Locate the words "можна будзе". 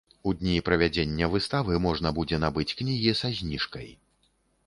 1.85-2.39